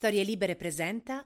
Storie 0.00 0.24
Libere 0.24 0.56
presenta 0.56 1.22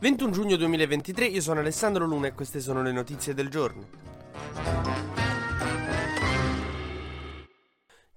21 0.00 0.30
giugno 0.30 0.56
2023, 0.56 1.24
io 1.24 1.40
sono 1.40 1.60
Alessandro 1.60 2.04
Luna 2.04 2.26
e 2.26 2.34
queste 2.34 2.60
sono 2.60 2.82
le 2.82 2.92
notizie 2.92 3.32
del 3.32 3.48
giorno. 3.48 4.11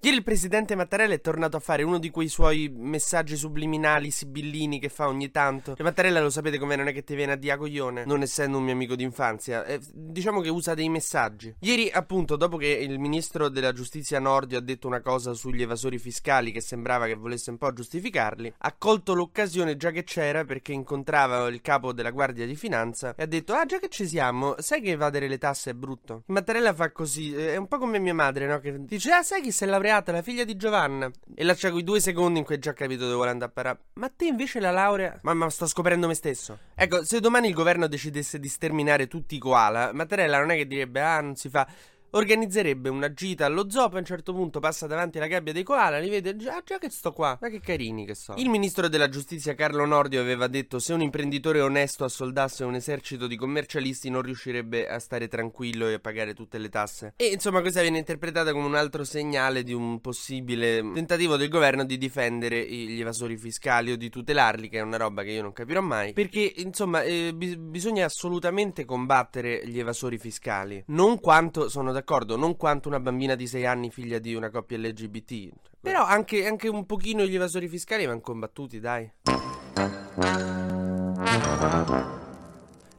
Ieri 0.05 0.17
il 0.17 0.23
presidente 0.23 0.75
Mattarella 0.75 1.15
è 1.15 1.19
tornato 1.19 1.57
a 1.57 1.59
fare 1.59 1.81
uno 1.81 1.97
di 1.97 2.11
quei 2.11 2.27
suoi 2.27 2.71
messaggi 2.71 3.35
subliminali, 3.35 4.11
sibillini 4.11 4.77
che 4.77 4.89
fa 4.89 5.07
ogni 5.07 5.31
tanto. 5.31 5.75
E 5.75 5.81
Mattarella 5.81 6.21
lo 6.21 6.29
sapete 6.29 6.59
com'è, 6.59 6.75
non 6.75 6.87
è 6.87 6.93
che 6.93 7.03
ti 7.03 7.15
viene 7.15 7.31
a 7.31 7.35
dia 7.35 7.57
coglione, 7.57 8.05
non 8.05 8.21
essendo 8.21 8.59
un 8.59 8.65
mio 8.65 8.73
amico 8.73 8.95
d'infanzia. 8.95 9.65
Eh, 9.65 9.79
diciamo 9.91 10.41
che 10.41 10.49
usa 10.49 10.75
dei 10.75 10.89
messaggi. 10.89 11.55
Ieri, 11.61 11.89
appunto, 11.89 12.35
dopo 12.35 12.55
che 12.57 12.67
il 12.67 12.99
ministro 12.99 13.49
della 13.49 13.71
giustizia 13.71 14.19
Nordio 14.19 14.59
ha 14.59 14.61
detto 14.61 14.85
una 14.85 15.01
cosa 15.01 15.33
sugli 15.33 15.63
evasori 15.63 15.97
fiscali 15.97 16.51
che 16.51 16.61
sembrava 16.61 17.07
che 17.07 17.15
volesse 17.15 17.49
un 17.49 17.57
po' 17.57 17.73
giustificarli, 17.73 18.53
ha 18.59 18.75
colto 18.77 19.15
l'occasione 19.15 19.75
già 19.75 19.89
che 19.89 20.03
c'era 20.03 20.45
perché 20.45 20.71
incontrava 20.71 21.47
il 21.47 21.61
capo 21.61 21.93
della 21.93 22.11
Guardia 22.11 22.45
di 22.45 22.55
Finanza 22.55 23.15
e 23.15 23.23
ha 23.23 23.25
detto: 23.25 23.53
Ah, 23.55 23.65
già 23.65 23.79
che 23.79 23.89
ci 23.89 24.07
siamo, 24.07 24.53
sai 24.59 24.81
che 24.81 24.91
evadere 24.91 25.27
le 25.27 25.39
tasse 25.39 25.71
è 25.71 25.73
brutto? 25.73 26.21
Mattarella 26.27 26.75
fa 26.75 26.91
così, 26.91 27.33
eh, 27.33 27.53
è 27.53 27.57
un 27.57 27.67
po' 27.67 27.79
come 27.79 27.97
mia 27.97 28.13
madre, 28.13 28.45
no? 28.45 28.59
Che 28.59 28.85
dice: 28.85 29.11
Ah, 29.11 29.23
sai 29.23 29.41
chi 29.41 29.49
è 29.49 29.65
laureato? 29.65 29.93
Laureata, 29.95 30.11
la 30.11 30.21
figlia 30.21 30.43
di 30.43 30.55
Giovanna. 30.55 31.09
E 31.33 31.43
lascia 31.43 31.71
quei 31.71 31.83
due 31.83 31.99
secondi 31.99 32.39
in 32.39 32.45
cui 32.45 32.55
hai 32.55 32.61
già 32.61 32.73
capito 32.73 33.03
dove 33.03 33.15
vuole 33.15 33.29
andare 33.29 33.51
a 33.51 33.53
parare. 33.53 33.79
Ma 33.93 34.09
te 34.09 34.25
invece 34.25 34.59
la 34.59 34.71
laurea. 34.71 35.19
Mamma, 35.21 35.49
sto 35.49 35.67
scoprendo 35.67 36.07
me 36.07 36.13
stesso. 36.13 36.59
Ecco, 36.75 37.03
se 37.03 37.19
domani 37.19 37.47
il 37.47 37.53
governo 37.53 37.87
decidesse 37.87 38.39
di 38.39 38.47
sterminare 38.47 39.07
tutti 39.07 39.35
i 39.35 39.39
koala, 39.39 39.91
Mattarella 39.93 40.39
non 40.39 40.51
è 40.51 40.55
che 40.55 40.67
direbbe, 40.67 41.01
ah, 41.01 41.21
non 41.21 41.35
si 41.35 41.49
fa 41.49 41.67
organizzerebbe 42.15 42.89
una 42.89 43.13
gita 43.13 43.45
allo 43.45 43.69
zoo, 43.69 43.87
poi 43.87 43.97
a 43.97 43.99
un 43.99 44.05
certo 44.05 44.33
punto 44.33 44.59
passa 44.59 44.87
davanti 44.87 45.17
alla 45.17 45.27
gabbia 45.27 45.53
dei 45.53 45.63
koala, 45.63 45.99
li 45.99 46.09
vede 46.09 46.35
già, 46.35 46.61
già 46.65 46.77
che 46.77 46.89
sto 46.89 47.11
qua, 47.11 47.37
ma 47.41 47.49
che 47.49 47.59
carini 47.59 48.05
che 48.05 48.15
sono. 48.15 48.39
Il 48.39 48.49
ministro 48.49 48.87
della 48.87 49.09
giustizia 49.09 49.53
Carlo 49.53 49.85
Nordio 49.85 50.21
aveva 50.21 50.47
detto 50.47 50.79
se 50.79 50.93
un 50.93 51.01
imprenditore 51.01 51.59
onesto 51.59 52.05
assoldasse 52.05 52.63
un 52.63 52.75
esercito 52.75 53.27
di 53.27 53.35
commercialisti 53.35 54.09
non 54.09 54.21
riuscirebbe 54.21 54.87
a 54.87 54.99
stare 54.99 55.27
tranquillo 55.27 55.87
e 55.87 55.93
a 55.95 55.99
pagare 55.99 56.33
tutte 56.33 56.57
le 56.57 56.69
tasse. 56.69 57.13
E 57.17 57.27
insomma 57.27 57.59
questa 57.61 57.81
viene 57.81 57.97
interpretata 57.97 58.53
come 58.53 58.65
un 58.65 58.75
altro 58.75 59.03
segnale 59.03 59.63
di 59.63 59.73
un 59.73 59.99
possibile 59.99 60.79
tentativo 60.93 61.35
del 61.35 61.49
governo 61.49 61.83
di 61.83 61.97
difendere 61.97 62.65
gli 62.65 62.99
evasori 62.99 63.37
fiscali 63.37 63.91
o 63.91 63.97
di 63.97 64.09
tutelarli, 64.09 64.69
che 64.69 64.77
è 64.77 64.81
una 64.81 64.97
roba 64.97 65.23
che 65.23 65.31
io 65.31 65.41
non 65.41 65.51
capirò 65.51 65.81
mai, 65.81 66.13
perché 66.13 66.53
insomma 66.57 67.01
eh, 67.01 67.33
bis- 67.35 67.57
bisogna 67.57 68.05
assolutamente 68.05 68.85
combattere 68.85 69.67
gli 69.67 69.79
evasori 69.79 70.17
fiscali, 70.17 70.81
non 70.87 71.19
quanto 71.19 71.67
sono 71.67 71.91
d'accordo 71.91 72.03
d'accordo, 72.05 72.37
non 72.37 72.55
quanto 72.55 72.87
una 72.87 72.99
bambina 72.99 73.33
di 73.33 73.47
6 73.47 73.65
anni 73.65 73.89
figlia 73.89 74.19
di 74.19 74.35
una 74.35 74.51
coppia 74.51 74.77
LGBT. 74.77 75.49
Però 75.81 76.05
anche, 76.05 76.45
anche 76.45 76.67
un 76.67 76.85
pochino 76.85 77.25
gli 77.25 77.33
evasori 77.33 77.67
fiscali 77.67 78.05
vanno 78.05 78.21
combattuti, 78.21 78.79
dai. 78.79 79.11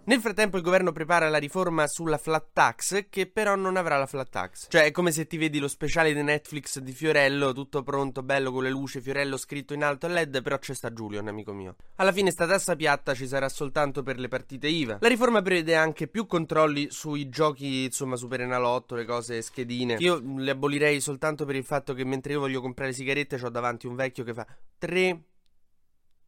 Nel 0.08 0.20
frattempo 0.20 0.56
il 0.56 0.62
governo 0.62 0.92
prepara 0.92 1.28
la 1.28 1.38
riforma 1.38 1.88
sulla 1.88 2.16
flat 2.16 2.50
tax, 2.52 3.06
che 3.10 3.26
però 3.26 3.56
non 3.56 3.76
avrà 3.76 3.98
la 3.98 4.06
flat 4.06 4.30
tax. 4.30 4.66
Cioè 4.68 4.84
è 4.84 4.90
come 4.92 5.10
se 5.10 5.26
ti 5.26 5.36
vedi 5.36 5.58
lo 5.58 5.66
speciale 5.66 6.14
di 6.14 6.22
Netflix 6.22 6.78
di 6.78 6.92
Fiorello, 6.92 7.52
tutto 7.52 7.82
pronto, 7.82 8.22
bello 8.22 8.52
con 8.52 8.62
le 8.62 8.70
luci, 8.70 9.00
Fiorello 9.00 9.36
scritto 9.36 9.74
in 9.74 9.82
alto 9.82 10.06
a 10.06 10.10
LED, 10.10 10.42
però 10.42 10.60
c'è 10.60 10.74
sta 10.74 10.92
Giulio, 10.92 11.20
un 11.20 11.26
amico 11.26 11.52
mio. 11.52 11.74
Alla 11.96 12.12
fine 12.12 12.30
sta 12.30 12.46
tassa 12.46 12.76
piatta 12.76 13.14
ci 13.14 13.26
sarà 13.26 13.48
soltanto 13.48 14.04
per 14.04 14.20
le 14.20 14.28
partite 14.28 14.68
IVA. 14.68 14.98
La 15.00 15.08
riforma 15.08 15.42
prevede 15.42 15.74
anche 15.74 16.06
più 16.06 16.26
controlli 16.26 16.86
sui 16.88 17.28
giochi, 17.28 17.86
insomma, 17.86 18.14
Super 18.14 18.42
Enalotto, 18.42 18.94
le 18.94 19.06
cose 19.06 19.42
schedine. 19.42 19.96
Io 19.98 20.22
le 20.36 20.52
abolirei 20.52 21.00
soltanto 21.00 21.44
per 21.44 21.56
il 21.56 21.64
fatto 21.64 21.94
che 21.94 22.04
mentre 22.04 22.34
io 22.34 22.38
voglio 22.38 22.60
comprare 22.60 22.92
sigarette 22.92 23.40
ho 23.42 23.50
davanti 23.50 23.88
un 23.88 23.96
vecchio 23.96 24.22
che 24.22 24.34
fa 24.34 24.46
3 24.78 25.24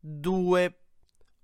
2 0.01 0.79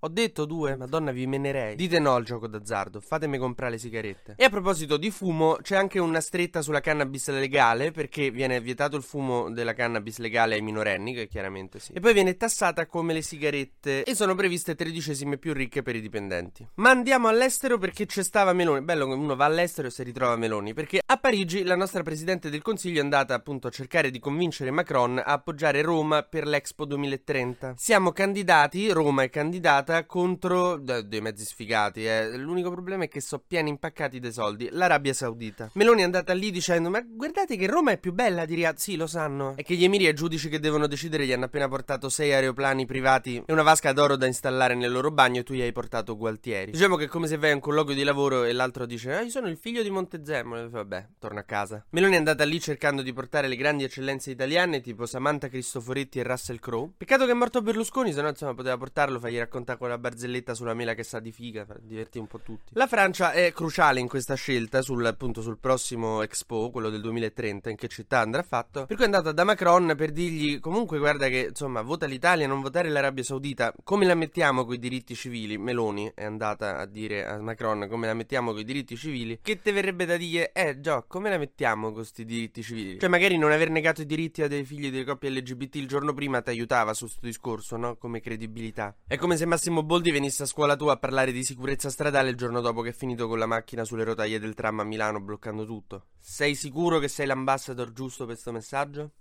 ho 0.05 0.08
detto 0.08 0.44
due, 0.44 0.77
madonna 0.77 1.12
vi 1.12 1.27
menerei. 1.27 1.77
Dite 1.77 1.98
no 1.98 2.14
al 2.14 2.24
gioco 2.24 2.47
d'azzardo, 2.47 3.00
fatemi 3.00 3.38
comprare 3.38 3.72
le 3.72 3.78
sigarette. 3.78 4.34
E 4.36 4.44
a 4.44 4.50
proposito 4.50 4.98
di 4.98 5.10
fumo, 5.10 5.56
c'è 5.62 5.76
anche 5.76 5.98
una 5.98 6.20
stretta 6.20 6.60
sulla 6.60 6.81
cannabis 6.81 7.31
legale, 7.31 7.91
perché 7.91 8.31
viene 8.31 8.60
vietato 8.60 8.97
il 8.97 9.03
fumo 9.03 9.50
della 9.50 9.72
cannabis 9.72 10.19
legale 10.19 10.56
ai 10.56 10.60
minorenni, 10.60 11.14
che 11.14 11.26
chiaramente 11.26 11.78
sì. 11.78 11.93
E 11.93 12.00
poi 12.00 12.12
viene 12.12 12.37
tassata 12.37 12.84
come 12.84 13.14
le 13.14 13.22
sigarette 13.22 14.03
e 14.03 14.14
sono 14.14 14.34
previste 14.34 14.75
tredicesime 14.75 15.38
più 15.38 15.54
ricche 15.54 15.81
per 15.81 15.97
i 15.97 16.03
dipendenti. 16.03 16.69
Ma 16.75 16.91
andiamo 16.91 17.28
all'estero 17.28 17.78
perché 17.78 18.04
c'è 18.04 18.22
stava 18.22 18.53
Meloni. 18.53 18.82
Bello 18.82 19.06
che 19.06 19.14
uno 19.14 19.37
va 19.37 19.47
all'estero 19.47 19.88
e 19.88 19.91
si 19.91 20.03
ritrova 20.03 20.37
Meloni, 20.37 20.75
perché 20.75 21.00
a 21.03 21.16
Parigi 21.16 21.62
la 21.62 21.76
nostra 21.76 22.03
Presidente 22.03 22.50
del 22.50 22.60
Consiglio 22.60 22.98
è 22.98 23.03
andata 23.03 23.32
appunto 23.32 23.69
a 23.69 23.70
cercare 23.70 24.10
di 24.10 24.19
convincere 24.19 24.70
Macron 24.70 25.16
a 25.16 25.32
appoggiare 25.32 25.81
Roma 25.81 26.25
per 26.25 26.47
l'Expo 26.47 26.84
2030. 26.84 27.72
Siamo 27.78 28.12
candidati, 28.12 28.91
Roma 28.91 29.22
è 29.22 29.31
candidata 29.31 29.93
giocata 29.94 30.06
contro 30.06 30.77
dei 30.77 31.21
mezzi 31.21 31.44
sfigati. 31.44 32.05
Eh. 32.05 32.37
L'unico 32.37 32.71
problema 32.71 33.05
è 33.05 33.09
che 33.09 33.21
sono 33.21 33.43
pieni 33.47 33.71
impaccati 33.71 34.19
dei 34.19 34.32
soldi. 34.32 34.69
L'Arabia 34.72 35.12
Saudita. 35.12 35.71
Meloni 35.75 36.00
è 36.00 36.05
andata 36.05 36.32
lì 36.32 36.50
dicendo: 36.50 36.91
Ma 36.91 37.03
guardate 37.06 37.56
che 37.56 37.66
Roma 37.66 37.93
è 37.93 37.99
più 37.99 38.12
bella 38.12 38.44
di 38.44 38.55
Riyadh. 38.55 38.77
Sì, 38.77 38.97
lo 38.97 39.06
sanno. 39.06 39.55
E 39.56 39.62
che 39.62 39.75
gli 39.75 39.84
emiri 39.84 40.09
e 40.09 40.15
giudici 40.15 40.49
che 40.49 40.59
devono 40.59 40.87
decidere 40.87 41.27
gli 41.27 41.32
hanno 41.32 41.44
appena 41.44 41.69
portato 41.69 42.09
sei 42.09 42.32
aeroplani 42.32 42.87
privati 42.87 43.43
e 43.47 43.53
una 43.53 43.62
vasca 43.62 43.93
d'oro 43.93 44.16
da 44.16 44.27
installare 44.27 44.75
nel 44.75 44.91
loro 44.91 45.10
bagno. 45.10 45.41
E 45.41 45.43
tu 45.44 45.55
gli 45.55 45.62
hai 45.62 45.72
portato 45.72 46.16
Gualtieri. 46.16 46.72
Diciamo 46.72 46.97
che 46.97 47.05
è 47.05 47.09
come 47.09 47.26
se 47.26 47.37
vai 47.37 47.50
a 47.50 47.55
un 47.55 47.61
colloquio 47.61 47.97
di 47.97 48.03
lavoro 48.03 48.44
e 48.44 48.53
l'altro 48.53 48.87
dice: 48.87 49.15
Ah, 49.15 49.21
io 49.21 49.31
sono 49.31 49.49
il 49.49 49.56
figlio 49.56 49.82
di 49.82 49.91
Montezemolo. 49.91 50.69
Vabbè, 50.71 51.09
torna 51.19 51.41
a 51.41 51.44
casa. 51.44 51.84
Meloni 51.91 52.15
è 52.15 52.19
andata 52.19 52.44
lì 52.44 52.61
cercando 52.61 53.03
di 53.03 53.12
portare 53.12 53.49
le 53.49 53.56
grandi 53.56 53.84
eccellenze 53.84 54.31
italiane, 54.31 54.81
tipo 54.81 55.06
Samantha 55.06 55.49
Cristoforetti 55.49 56.19
e 56.19 56.22
Russell 56.22 56.59
Crowe. 56.59 56.93
Peccato 56.97 57.26
che 57.26 57.31
è 57.31 57.34
morto 57.34 57.62
Berlusconi, 57.62 58.12
se 58.12 58.22
no 58.22 58.28
insomma 58.28 58.55
poteva 58.55 58.76
portarlo, 58.76 59.21
fargli 59.21 59.38
raccontare 59.38 59.74
con 59.77 59.89
la 59.89 59.99
barzelletta 59.99 60.55
sulla 60.55 60.75
mela 60.75 60.95
che 60.95 61.03
sa 61.03 61.21
di 61.21 61.33
figa, 61.33 61.65
per 61.65 61.81
divertire 61.81 62.21
un 62.21 62.27
po' 62.27 62.39
tutti. 62.39 62.73
La 62.75 62.87
Francia 62.87 63.33
è 63.33 63.53
cruciale 63.53 64.01
in 64.01 64.09
questa 64.09 64.35
scelta 64.35 64.83
sul, 64.83 65.05
appunto, 65.05 65.43
sul 65.43 65.59
prossimo 65.59 66.23
Expo, 66.23 66.71
quello 66.71 66.91
del 66.91 67.01
2030, 67.01 67.71
in 67.71 67.77
che 67.77 67.89
città 67.89 68.21
andrà 68.21 68.43
fatto. 68.43 68.87
Per 68.87 68.97
cui 68.97 69.05
è 69.05 69.09
andata 69.09 69.33
da 69.33 69.45
Macron 69.45 69.95
per 69.97 70.12
dirgli 70.12 70.61
comunque 70.61 70.99
guarda 70.99 71.29
che 71.29 71.47
insomma 71.51 71.83
vota 71.83 72.07
l'Italia, 72.07 72.47
non 72.47 72.61
votare 72.61 72.89
l'Arabia 72.89 73.23
Saudita. 73.23 73.73
Come 73.83 74.07
la 74.07 74.15
mettiamo 74.15 74.65
con 74.65 74.75
i 74.75 74.79
diritti 74.79 75.15
civili? 75.15 75.59
Meloni 75.59 76.11
è 76.15 76.25
andata 76.25 76.79
a 76.79 76.87
dire 76.87 77.27
a 77.27 77.39
Macron 77.41 77.87
come 77.89 78.06
la 78.06 78.15
mettiamo 78.15 78.53
con 78.53 78.61
i 78.61 78.65
diritti 78.65 78.97
civili. 78.97 79.39
Che 79.43 79.61
te 79.61 79.73
verrebbe 79.73 80.05
da 80.05 80.17
dire, 80.17 80.53
eh 80.53 80.81
già, 80.81 81.03
come 81.06 81.31
la 81.31 81.39
mettiamo 81.39 81.87
con 81.87 81.95
questi 81.95 82.25
diritti 82.25 82.62
civili? 82.62 82.99
Cioè 82.99 83.09
magari 83.09 83.37
non 83.37 83.53
aver 83.53 83.71
negato 83.71 84.03
i 84.03 84.06
diritti 84.06 84.43
a 84.43 84.49
dei 84.49 84.65
figli 84.65 84.91
delle 84.91 85.05
coppie 85.05 85.31
LGBT 85.31 85.77
il 85.77 85.89
giorno 85.89 86.12
prima 86.12 86.41
ti 86.43 86.51
aiutava 86.51 86.95
su 86.95 87.05
questo 87.05 87.27
discorso, 87.27 87.77
no? 87.77 87.97
Come 87.97 88.21
credibilità. 88.21 88.95
È 89.06 89.17
come 89.17 89.37
se 89.37 89.47
Massimo 89.47 89.63
Boldi 89.70 90.10
venisse 90.10 90.42
a 90.42 90.47
scuola 90.47 90.76
tua 90.76 90.92
a 90.92 90.97
parlare 90.97 91.32
di 91.32 91.44
sicurezza 91.44 91.88
stradale 91.91 92.30
il 92.30 92.36
giorno 92.36 92.60
dopo 92.60 92.82
che 92.82 92.91
è 92.91 92.92
finito 92.92 93.28
con 93.28 93.38
la 93.38 93.47
macchina 93.47 93.84
sulle 93.84 94.04
rotaie 94.04 94.38
del 94.38 94.54
tram 94.54 94.80
a 94.80 94.84
Milano 94.84 95.20
bloccando 95.20 95.64
tutto. 95.64 96.06
Sei 96.20 96.54
sicuro 96.54 96.98
che 96.98 97.08
sei 97.08 97.26
l'ambassador 97.26 97.92
giusto 97.92 98.26
per 98.26 98.34
questo 98.34 98.52
messaggio? 98.52 99.12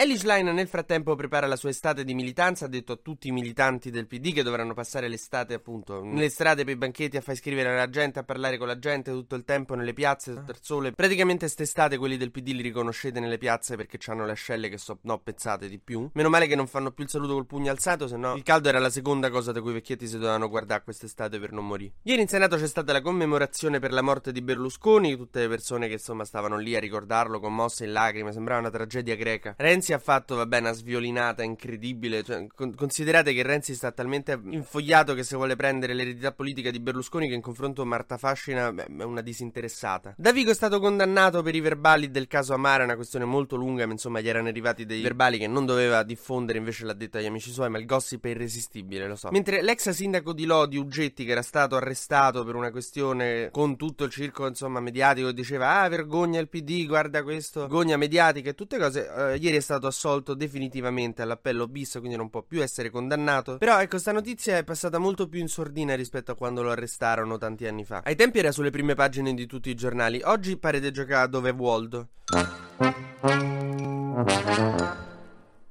Ellie 0.00 0.16
Schlein 0.16 0.46
nel 0.46 0.68
frattempo 0.68 1.16
prepara 1.16 1.48
la 1.48 1.56
sua 1.56 1.70
estate 1.70 2.04
di 2.04 2.14
militanza, 2.14 2.66
ha 2.66 2.68
detto 2.68 2.92
a 2.92 3.00
tutti 3.02 3.26
i 3.26 3.32
militanti 3.32 3.90
del 3.90 4.06
PD 4.06 4.32
che 4.32 4.44
dovranno 4.44 4.72
passare 4.72 5.08
l'estate 5.08 5.54
appunto 5.54 6.04
nelle 6.04 6.28
strade 6.28 6.62
per 6.62 6.74
i 6.74 6.76
banchetti 6.76 7.16
a 7.16 7.20
far 7.20 7.34
scrivere 7.34 7.70
alla 7.70 7.90
gente, 7.90 8.20
a 8.20 8.22
parlare 8.22 8.58
con 8.58 8.68
la 8.68 8.78
gente 8.78 9.10
tutto 9.10 9.34
il 9.34 9.42
tempo 9.42 9.74
nelle 9.74 9.94
piazze 9.94 10.34
sotto 10.34 10.52
il 10.52 10.58
sole. 10.60 10.92
Praticamente 10.92 11.48
st'estate 11.48 11.96
quelli 11.96 12.16
del 12.16 12.30
PD 12.30 12.50
li 12.50 12.62
riconoscete 12.62 13.18
nelle 13.18 13.38
piazze 13.38 13.74
perché 13.74 13.98
hanno 14.06 14.24
le 14.24 14.30
ascelle 14.30 14.68
che 14.68 14.78
sono 14.78 15.00
no, 15.02 15.18
pezzate 15.18 15.68
di 15.68 15.80
più. 15.80 16.08
Meno 16.12 16.28
male 16.28 16.46
che 16.46 16.54
non 16.54 16.68
fanno 16.68 16.92
più 16.92 17.02
il 17.02 17.10
saluto 17.10 17.32
col 17.32 17.46
pugno 17.46 17.72
alzato, 17.72 18.06
se 18.06 18.16
no 18.16 18.36
il 18.36 18.44
caldo 18.44 18.68
era 18.68 18.78
la 18.78 18.90
seconda 18.90 19.30
cosa 19.30 19.50
da 19.50 19.60
cui 19.60 19.70
i 19.72 19.74
vecchietti 19.74 20.06
si 20.06 20.14
dovevano 20.14 20.48
guardare 20.48 20.84
quest'estate 20.84 21.40
per 21.40 21.50
non 21.50 21.66
morire. 21.66 21.94
Ieri 22.04 22.22
in 22.22 22.28
Senato 22.28 22.54
c'è 22.54 22.68
stata 22.68 22.92
la 22.92 23.00
commemorazione 23.00 23.80
per 23.80 23.92
la 23.92 24.02
morte 24.02 24.30
di 24.30 24.42
Berlusconi, 24.42 25.16
tutte 25.16 25.40
le 25.40 25.48
persone 25.48 25.88
che 25.88 25.94
insomma 25.94 26.24
stavano 26.24 26.56
lì 26.56 26.76
a 26.76 26.78
ricordarlo 26.78 27.40
commosse 27.40 27.84
in 27.84 27.90
lacrime, 27.90 28.30
sembrava 28.30 28.60
una 28.60 28.70
tragedia 28.70 29.16
greca. 29.16 29.56
Renzi 29.58 29.86
Renzi 29.88 29.92
ha 29.92 29.98
fatto, 29.98 30.36
vabbè, 30.36 30.58
una 30.58 30.72
sviolinata 30.72 31.42
incredibile. 31.42 32.22
Cioè, 32.22 32.46
con- 32.54 32.74
considerate 32.74 33.32
che 33.32 33.42
Renzi 33.42 33.74
sta 33.74 33.90
talmente 33.90 34.38
infogliato 34.50 35.14
che 35.14 35.22
se 35.22 35.36
vuole 35.36 35.56
prendere 35.56 35.94
l'eredità 35.94 36.32
politica 36.32 36.70
di 36.70 36.80
Berlusconi 36.80 37.28
che 37.28 37.34
in 37.34 37.40
confronto 37.40 37.84
Marta 37.84 38.18
Fascina 38.18 38.72
beh, 38.72 38.86
è 38.98 39.02
una 39.02 39.22
disinteressata. 39.22 40.14
Davigo 40.16 40.50
è 40.50 40.54
stato 40.54 40.80
condannato 40.80 41.42
per 41.42 41.54
i 41.54 41.60
verbali 41.60 42.10
del 42.10 42.26
caso 42.26 42.52
Amara, 42.54 42.84
una 42.84 42.96
questione 42.96 43.24
molto 43.24 43.56
lunga, 43.56 43.86
ma 43.86 43.92
insomma 43.92 44.20
gli 44.20 44.28
erano 44.28 44.48
arrivati 44.48 44.84
dei 44.84 45.00
verbali 45.00 45.38
che 45.38 45.46
non 45.46 45.64
doveva 45.64 46.02
diffondere, 46.02 46.58
invece 46.58 46.84
l'ha 46.84 46.92
detto 46.92 47.18
agli 47.18 47.26
amici 47.26 47.50
suoi, 47.50 47.70
ma 47.70 47.78
il 47.78 47.86
gossip 47.86 48.24
è 48.26 48.30
irresistibile, 48.30 49.06
lo 49.06 49.16
so. 49.16 49.30
Mentre 49.30 49.62
l'ex 49.62 49.88
sindaco 49.90 50.32
di 50.32 50.44
Lodi, 50.44 50.76
Uggetti, 50.76 51.24
che 51.24 51.32
era 51.32 51.42
stato 51.42 51.76
arrestato 51.76 52.44
per 52.44 52.54
una 52.54 52.70
questione 52.70 53.48
con 53.50 53.76
tutto 53.76 54.04
il 54.04 54.10
circo, 54.10 54.46
insomma, 54.46 54.80
mediatico, 54.80 55.32
diceva, 55.32 55.80
ah, 55.80 55.88
vergogna 55.88 56.40
il 56.40 56.48
PD, 56.48 56.86
guarda 56.86 57.22
questo, 57.22 57.60
vergogna 57.60 57.96
mediatica 57.96 58.50
e 58.50 58.54
tutte 58.54 58.78
cose, 58.78 59.08
eh, 59.08 59.36
ieri 59.36 59.56
è 59.56 59.60
stato 59.60 59.77
stato 59.78 59.86
assolto 59.86 60.34
definitivamente 60.34 61.22
all'appello 61.22 61.66
bis, 61.68 61.96
quindi 61.98 62.16
non 62.16 62.28
può 62.28 62.42
più 62.42 62.60
essere 62.60 62.90
condannato. 62.90 63.56
Però 63.58 63.80
ecco, 63.80 63.98
sta 63.98 64.12
notizia 64.12 64.58
è 64.58 64.64
passata 64.64 64.98
molto 64.98 65.28
più 65.28 65.40
in 65.40 65.48
sordina 65.48 65.94
rispetto 65.94 66.32
a 66.32 66.34
quando 66.34 66.62
lo 66.62 66.70
arrestarono 66.70 67.38
tanti 67.38 67.66
anni 67.66 67.84
fa. 67.84 68.02
Ai 68.04 68.16
tempi 68.16 68.40
era 68.40 68.52
sulle 68.52 68.70
prime 68.70 68.94
pagine 68.94 69.32
di 69.32 69.46
tutti 69.46 69.70
i 69.70 69.74
giornali, 69.74 70.20
oggi 70.24 70.58
pare 70.58 70.80
di 70.80 70.90
giocare 70.90 71.28
dove 71.28 71.50
Waldo. 71.50 72.08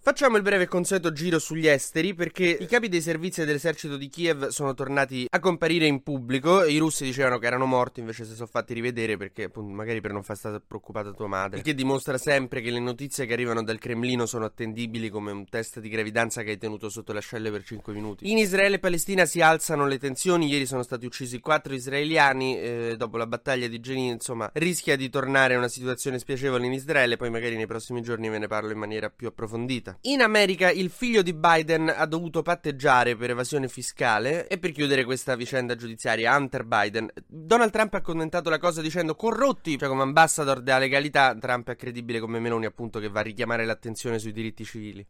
Facciamo 0.08 0.38
il 0.38 0.42
breve 0.42 0.64
e 0.64 0.68
consueto 0.68 1.12
giro 1.12 1.38
sugli 1.38 1.68
esteri 1.68 2.14
perché 2.14 2.46
i 2.46 2.66
capi 2.66 2.88
dei 2.88 3.02
servizi 3.02 3.44
dell'esercito 3.44 3.98
di 3.98 4.08
Kiev 4.08 4.48
sono 4.48 4.74
tornati 4.74 5.28
a 5.30 5.40
comparire 5.40 5.86
in 5.86 6.02
pubblico. 6.02 6.64
I 6.64 6.78
russi 6.78 7.04
dicevano 7.04 7.40
che 7.40 7.46
erano 7.46 7.66
morti, 7.66 8.00
invece 8.00 8.24
si 8.24 8.34
sono 8.34 8.48
fatti 8.50 8.74
rivedere 8.74 9.18
perché 9.18 9.44
appunto, 9.44 9.74
magari 9.74 10.00
per 10.00 10.14
non 10.14 10.24
far 10.24 10.38
stare 10.38 10.62
preoccupata 10.66 11.12
tua 11.12 11.28
madre. 11.28 11.58
Il 11.58 11.64
che 11.64 11.76
dimostra 11.76 12.18
sempre 12.18 12.62
che 12.62 12.72
le 12.72 12.80
notizie 12.80 13.26
che 13.26 13.34
arrivano 13.34 13.62
dal 13.64 13.80
Cremlino 13.80 14.26
sono 14.26 14.46
attendibili 14.46 15.10
come 15.10 15.32
un 15.32 15.44
test 15.44 15.82
di 15.82 15.90
gravidanza 15.90 16.42
che 16.42 16.52
hai 16.52 16.58
tenuto 16.58 16.88
sotto 16.88 17.12
le 17.12 17.20
ascelle 17.20 17.52
per 17.52 17.66
5 17.66 17.92
minuti. 17.92 18.32
In 18.32 18.38
Israele 18.38 18.76
e 18.76 18.80
Palestina 18.80 19.26
si 19.26 19.42
alzano 19.42 19.86
le 19.88 20.00
tensioni. 20.00 20.48
Ieri 20.48 20.66
sono 20.66 20.84
stati 20.84 21.06
uccisi 21.06 21.42
4 21.42 21.74
israeliani 21.74 22.58
eh, 22.58 22.96
dopo 22.98 23.18
la 23.18 23.28
battaglia 23.28 23.68
di 23.68 23.82
Jenin. 23.82 24.14
Insomma, 24.14 24.50
rischia 24.54 24.96
di 24.96 25.10
tornare 25.10 25.56
una 25.58 25.68
situazione 25.68 26.18
spiacevole 26.18 26.66
in 26.66 26.72
Israele. 26.72 27.18
Poi 27.18 27.30
magari 27.30 27.58
nei 27.58 27.68
prossimi 27.68 28.02
giorni 28.02 28.30
ve 28.30 28.38
ne 28.38 28.48
parlo 28.48 28.72
in 28.72 28.78
maniera 28.78 29.10
più 29.10 29.28
approfondita 29.28 29.56
approfondita. 29.58 29.97
In 30.02 30.22
America 30.22 30.70
il 30.70 30.90
figlio 30.90 31.22
di 31.22 31.34
Biden 31.34 31.94
ha 31.94 32.06
dovuto 32.06 32.42
patteggiare 32.42 33.16
per 33.16 33.32
evasione 33.32 33.68
fiscale 33.68 34.48
e 34.48 34.60
per 34.60 34.72
chiudere 34.72 35.04
questa 35.04 35.36
vicenda 35.36 35.76
giudiziaria 35.76 36.36
Hunter 36.36 36.64
Biden. 36.64 37.10
Donald 37.26 37.72
Trump 37.72 37.94
ha 37.96 38.02
commentato 38.02 38.50
la 38.50 38.60
cosa 38.60 38.82
dicendo 38.82 39.16
corrotti, 39.16 39.78
cioè 39.78 39.90
come 39.90 40.04
ambassador 40.04 40.62
della 40.62 40.78
legalità, 40.78 41.36
Trump 41.40 41.70
è 41.70 41.76
credibile 41.76 42.20
come 42.20 42.40
Meloni 42.40 42.66
appunto 42.66 43.00
che 43.00 43.10
va 43.10 43.22
a 43.22 43.24
richiamare 43.24 43.66
l'attenzione 43.66 44.20
sui 44.20 44.32
diritti 44.32 44.64
civili. 44.64 45.06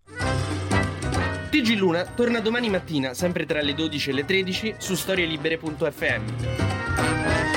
TG 1.50 1.78
Luna 1.78 2.06
torna 2.06 2.40
domani 2.40 2.70
mattina, 2.70 3.14
sempre 3.14 3.46
tra 3.46 3.62
le 3.62 3.74
12 3.74 4.10
e 4.10 4.14
le 4.14 4.26
13, 4.26 4.76
su 4.78 4.96
storielibere.fm. 4.96 7.57